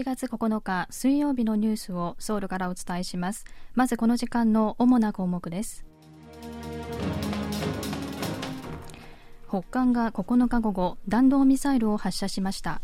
[0.00, 3.44] 11月9日水曜日のニュースをソウルからお伝えします。
[3.74, 5.84] まずこの時間の主な項目です。
[9.46, 12.80] 北韓が9日午後弾道ミサイルを発射しました。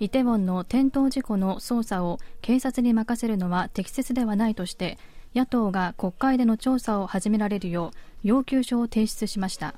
[0.00, 4.98] イテウォンの転倒事故の捜査を警察に任せるのは適切ではないとして
[5.34, 9.72] 野党が国会での調査を始められるよう要求書を提出しました。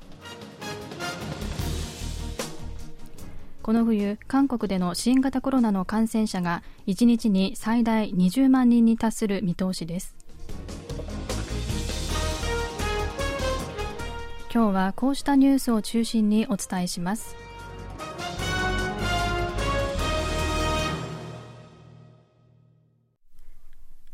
[3.61, 10.15] この冬、韓国での新型コロナの感染者が1日に最大20万人に達する見通しです。
[14.51, 17.35] 今日はこうしたニュースを中心にお伝えします。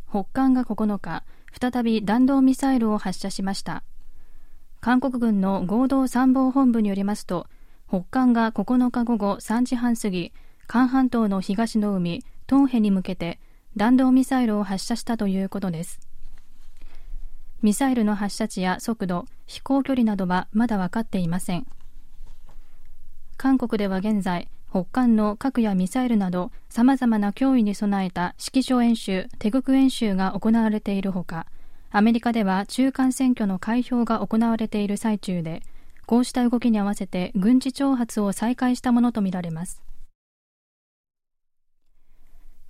[0.09, 1.23] 北韓が9日
[1.59, 3.84] 再び弾道ミサイルを発射しました。
[4.82, 7.48] 韓国軍の合同参謀本部によりますと
[7.88, 10.34] 北韓が9日午後3時半過ぎ
[10.68, 13.40] 韓半島の東の海トンヘに向けて
[13.76, 16.00] 弾道ミサイルを発射したということです。
[17.62, 21.66] ミサイルの発射地や速度飛行距離などはまだ分かっていません。
[23.38, 31.46] 韓国では現在北韓の核やミサイルなどさまざまな脅威に備えた指揮所演習テグク演習が行われているほか
[31.91, 35.62] アメリカでは中間選挙の開票が行われている最中で
[36.05, 39.81] こうした動きに合わせて軍事挑発を再開したものとみられます。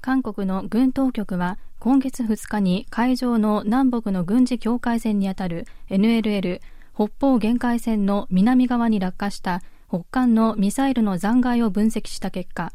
[0.02, 6.61] 韓国の軍当局は今月2日に海上の南北の軍事境界線にあたる NLL
[6.94, 12.72] 北方限界線の南側に落下した北韓のミサイルの残骸を分析した結果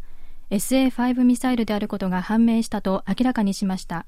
[0.51, 4.07] SA5 ミサイルであることが判明したと明らかにしました。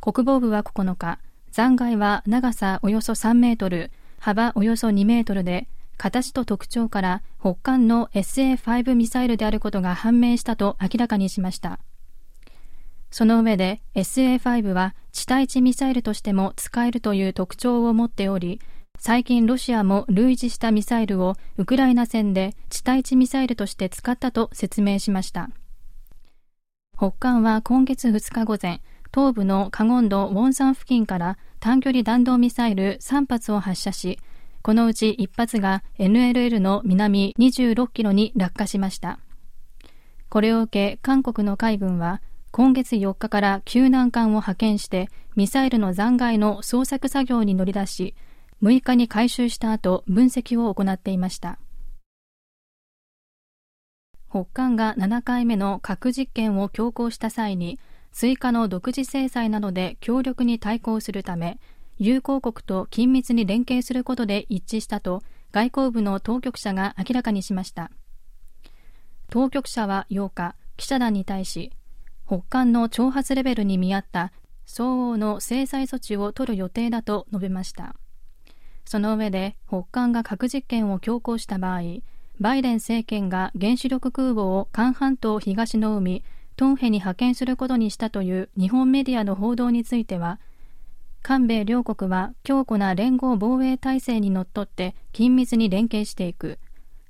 [0.00, 1.18] 国防部は9日
[1.50, 3.90] 残骸は長さおよそ3メートル
[4.22, 11.80] 幅およそ2メートルで形と特徴から北韓の SA5 ミサイルであることが判明したと明らかにしました。
[13.10, 18.60] その上で SA5 は地対地ミサイルとしても使えるという特徴を持っており
[18.96, 25.50] 最近ロシアも類似したミサイルをウクライナ戦で地対地ミサイルとして使ったと説明しました。
[26.96, 28.82] 北韓は今月2日午前
[29.14, 34.18] 東部のカゴンド・ウォンサン付近から短距離弾道ミサイル3発を発射し
[34.62, 39.18] このうち1発が NLL の南26キロに落下しました。
[40.28, 48.14] これを受け韓国の海軍は今月4日から救難艦を派遣してミサイルの残骸の捜索作業に乗り出し
[48.62, 51.58] 6日に回収した後分析を行っていました。
[54.30, 57.78] 北韓が7回目の核実験を強行した際に
[58.12, 61.58] 追加の独自制裁などで強力に対抗するため
[61.98, 67.90] 友好国と緊密に連携することで一致したと外交部の当局者が明らかにしました。
[69.28, 71.72] 当局者は8日記者団に対し
[72.26, 74.32] 北韓の挑発レベルに見合った
[74.66, 77.94] 相応の制裁措置を取る予定だと述べました。
[78.84, 81.80] その上で北韓が核実験を強行した場合
[82.40, 86.24] バイデン政権が原子力空母を韓半島東の海
[86.56, 90.38] トンヘに派遣することにしたという日本メディアの報道については
[91.22, 96.58] 韓米両国は強固な連合防衛体制にのっとって緊密に連携していく。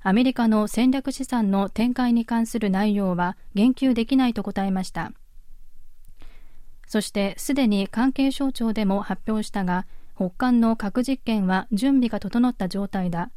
[0.03, 5.13] アメリカの戦略資産の展開に関する内容は言及できないと答えました。
[6.85, 13.31] そしてすでに関係省庁でも発表したが北韓の核実験は準備が整った状態だ。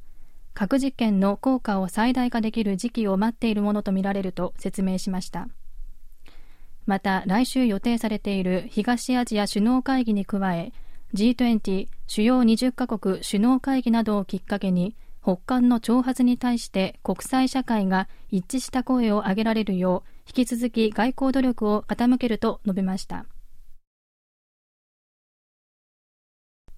[0.52, 5.48] 核実験の効果を最大化できる時期を待っているものとみられると説明しました。
[6.86, 10.72] また来週予定されている東アジア首脳会議に加え
[11.14, 23.26] G20 主要20カ国首脳会議などをきっかけに北韓の挑発に対して国際社会が一致した声を上げられるよう引き続き外交努力を傾けると述べました。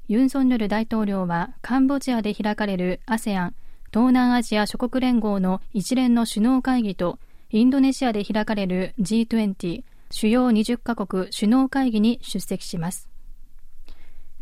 [0.07, 3.53] ユン・ソンニョル大統領はカンボジアで開かれる ASEAN
[3.93, 7.19] 東南アジア諸国連合の一連の首脳会議と
[7.51, 13.09] インドネシアで開かれる G20 主要20カ国首脳会議に出席します。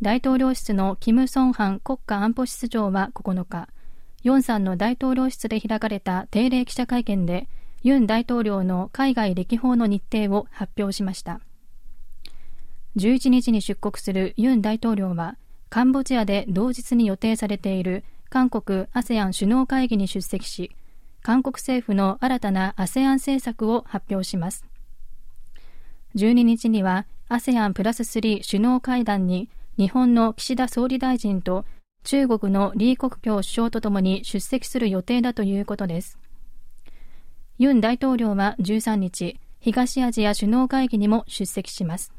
[0.03, 3.69] 大統領室のキム・ソンハン国家安保室長は9日
[4.23, 7.49] ヨンさんの大統領室で開かれた定例記者会見で
[7.83, 11.41] ユン大統領の海外歴訪の日程を発表しました。
[12.97, 15.37] 11日に出国するユン大統領は
[15.69, 20.75] カンボジアで同日に予定されている韓国 ASEAN 首脳会議に出席し
[21.23, 24.65] 韓国政府の新たな ASEAN 政策を発表します。
[26.17, 29.49] 12日には ASEAN プラス3首脳会談に
[29.79, 31.65] 日本の岸田総理大臣と
[32.05, 36.19] 中国の李克強首相とともに出席する予定だということです
[37.59, 42.13] ユン大統領は13日、東アジア首脳会議にも出席します。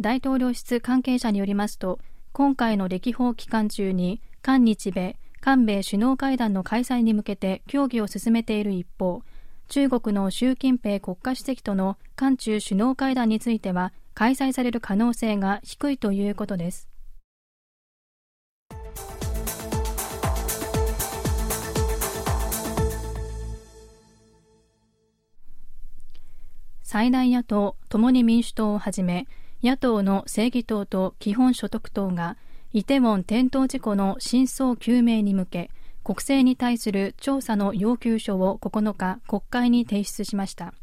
[0.00, 1.98] 大統領室関係者によりますと、
[2.32, 9.22] 今回の歴訪期間中に、韓日米、韓米首脳会談の開催に向けて協議を進めている一方、
[9.72, 16.90] 中国の習近平国家主席との韓中首脳会談については開催される可能性が低いということです。
[26.82, 29.26] 最大野党共に民主党をはじめ
[29.62, 32.36] 野党の正義党と基本所得党が
[32.74, 35.70] イテウォン転倒事故の真相究明に向け
[36.04, 40.74] 国政に対する調査の要求書を9日国会に提出しました。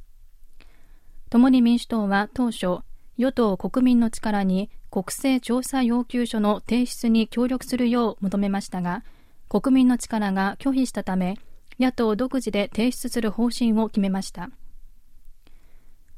[1.29, 2.79] 共に民主党は当初
[3.17, 9.03] 与党国民の力に国政調査要求書の提出に協力するよう求めましたが
[9.49, 11.37] 国民の力が拒否したため
[11.79, 14.49] 野党独自で提出する方針を決めました。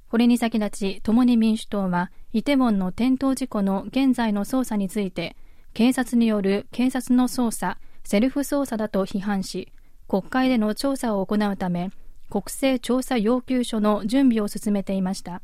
[0.09, 5.36] これに先立ち共に民主党はイテウォンの転倒事故の現在の捜査について
[5.74, 9.71] 警察による警察の捜査セルフ捜査だと批判し
[10.07, 11.92] 国会での調査を行うため
[12.30, 15.42] 国政調査要求書の準備を進めていました。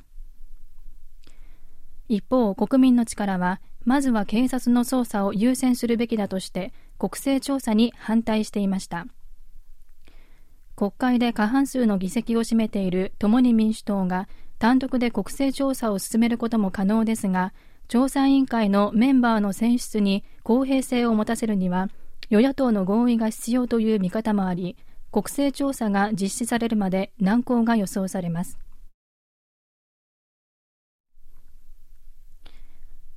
[2.09, 9.06] 一方国民の力はまずは警察の捜査を優先するべきだとして国政調査に反対していました。
[10.75, 14.30] 国会で過半数の議席を占めている共に民主党が
[14.60, 17.53] 単独で国政調査を進めることも可能ですが
[17.88, 21.89] 調査委員会のメンバーの選出に公平性を持たせるには
[22.29, 24.75] 与野党の合意が必要という見方もあり
[25.12, 28.57] 国政調査が実施されるまで難航が予想されます。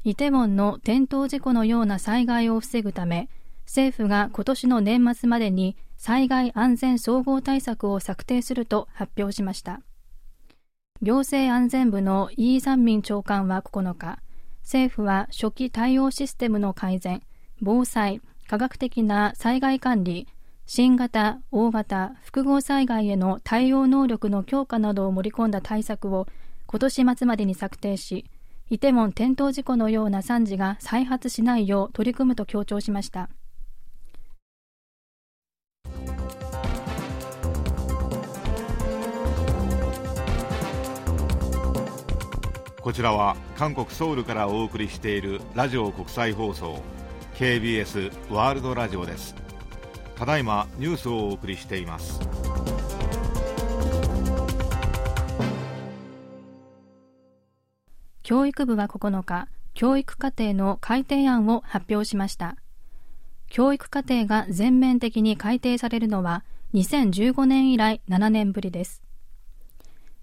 [0.02, 3.28] イテウォンの転倒事故のような災害を防ぐため
[3.66, 9.82] 政府が今年の年末までに災害安全総合対策を策定すると発表しました。
[11.02, 14.18] 行政安全部のイ・ザンミン長官は9日
[14.62, 17.22] 政府は初期対応システムの改善
[17.60, 18.20] 防災
[18.50, 20.26] 科学的な災害管理
[20.66, 26.26] 新型、大型、複合災害への対応能力の強化などを盛り込んだ対策を
[26.66, 28.24] 今年末までに策定し
[28.68, 33.30] イテウォン転倒事故のような惨事が再発しないよう取り組むと強調しました。
[42.80, 46.99] こちらは韓国ソウルからお送りしているラジオ国際放送。
[47.40, 49.34] KBS ワールドラジオです。
[50.14, 52.20] ただいまニュースをお送りしています。
[58.22, 62.56] 教育部は9日教育課程の改定案を発表しました。
[63.48, 66.44] 教育課程が全面的に改定されるのは
[66.74, 69.02] 2015年以来7年ぶりです。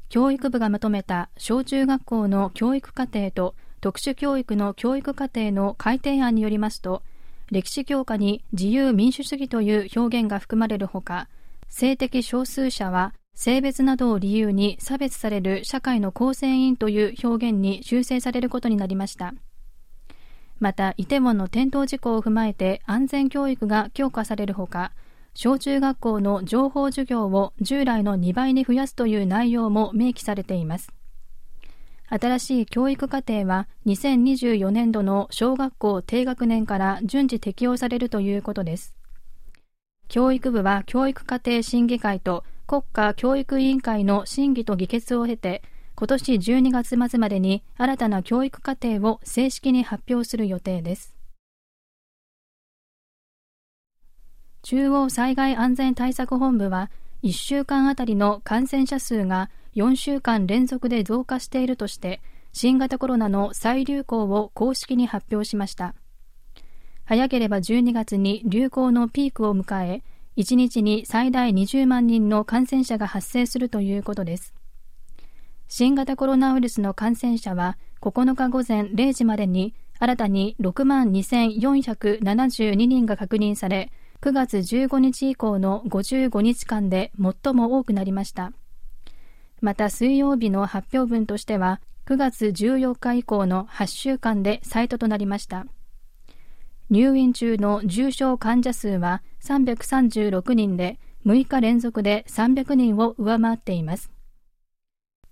[0.09, 7.03] 教育部がまとめた小中学校の教育課程と特殊教育の教育課程の改定案によりますと
[7.51, 11.27] 歴史教科に自由民主主義という表現が含まれるほか
[11.69, 19.35] 性的少数者は性別などを理由に差別される社会の構成員という表現に修正されることになりました。
[20.59, 24.91] またイテウォンの転倒事故を踏まえて安全教育が強化されるほか
[25.35, 30.96] 小中学校の情報授業を従来の2倍に増やすという内容も明記されています。
[32.09, 38.95] 新しい教育課程は2024年度の小学校低学年から順次適用されるということです。
[40.07, 45.61] 教育部は教育課程審議会と国家教育委員会の審議と議決を経て
[45.95, 51.13] 今年12月末までに新たな教育課程を正式に発表する予定です。
[54.63, 56.89] 中央災害安全対策本部は
[57.23, 62.19] 1週間あたりの感染者数が4週間連続で増加しているとして
[62.51, 65.93] 新型コロナの再流行を公式に発表しました。
[67.05, 70.03] 早ければ12月に流行のピークを迎え
[70.35, 74.55] 1日に最大20万人の感染者が発生するということです。
[75.67, 83.91] 新型コロナウイルスの感染者は9日午前0時までに新たに6万2472人が確認され
[84.21, 88.53] 9月15日以降の55日間で最も多くなりました。
[89.61, 95.65] また水曜日の発表分としては9月14日以降の8週間で最多となりました。
[96.89, 104.09] 入院中の重症患者数は336人で6日連続で300人を上回っています。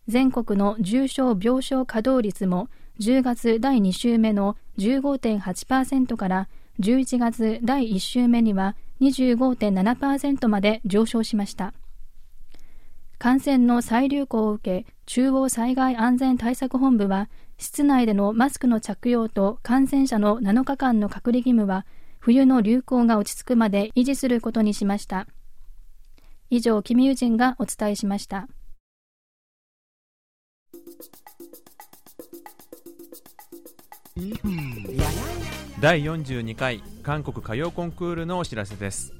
[0.07, 2.67] 全国の重症病床稼働率も
[2.99, 11.73] 10月第2週目の15.8%から11月第1週目には25.7%まで上昇しました。
[13.25, 17.27] 感染の再流行を受け、中央災害安全対策本部は、
[17.57, 21.87] 室内でのマスクの着用と感染者の7日間の隔離義務は、
[22.19, 25.25] 冬の流行が落ち着くまで維持することにしました。
[26.51, 28.47] 以上、キミユジンがお伝えしました。
[35.79, 39.15] 第42回韓国歌謡コンクールのお知らせです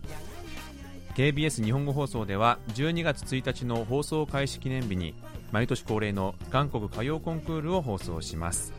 [1.16, 5.16] KBS 日本語放送では12月1日の放送開始記念日に
[5.54, 8.74] 毎年恒例の韓国歌謡コンクールを放送します、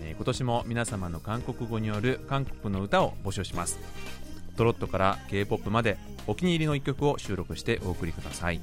[0.00, 3.80] えー、今年も皆様の韓国語による韓国の歌を募集します。
[4.56, 8.60] トロットから K-POP までお気に入りの一曲を収録してお送りください。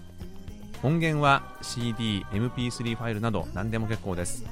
[0.84, 4.46] 音源は CD、MP3 ファイルなど何でも結構です。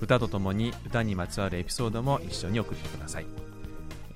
[0.00, 3.53] 歌とともに歌にまつわるエピソードも一緒に送ってください。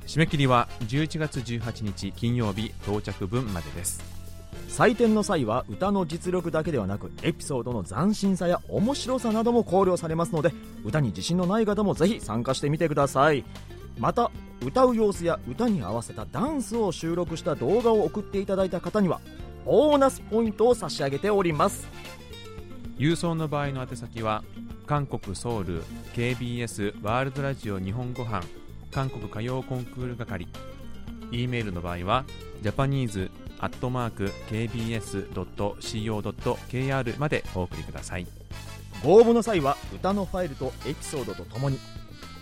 [0.08, 4.02] 締め切りは11月18日金曜日到着分までです。
[4.70, 13.44] 採点の際は歌の実力だけではなくエピソードの斬新さや面白さなども考慮されますので歌に自信のない方もぜひ参加してみてください。
[13.98, 14.30] また
[14.64, 19.20] 歌う様子や歌に合わせたダンスを収録した動画を送っていただいた方には
[19.66, 21.86] ボーナスポイントを差し上げております。
[22.96, 24.42] 郵送の場合の宛先は
[24.86, 25.82] 韓国ソウル
[26.14, 28.42] KBS ワールドラジオ日本語版
[28.90, 30.48] 韓国歌謡コンクール係
[31.30, 32.24] E メールの場合は
[32.62, 33.30] ジャパニーズ
[33.60, 35.28] ＠kbs。
[35.32, 36.56] co。
[36.68, 38.26] kr までお送りください
[39.02, 41.78] ご応募の際は歌のファイルとエピソードとともに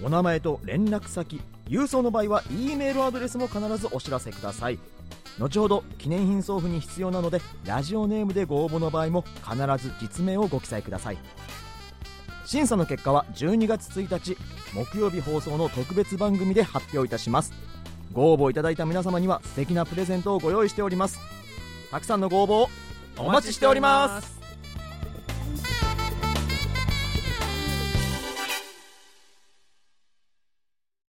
[0.03, 4.79] お名前と連絡先郵送の場合は E メールアドレスも必ずお知らせください
[5.39, 11.19] 後ほど記念品送付に必要なのでラジオネームでご応募の場合も必ず実名をご記載ください
[12.47, 14.37] 審査の結果は12月1日
[14.73, 17.53] 木曜日放送の特別番組で発表いたします。
[18.13, 21.19] ご応募いただいた皆様には素敵なプレゼントをご用意しております。
[21.91, 22.69] たくさんのご応募を
[23.19, 24.36] お待ちしております。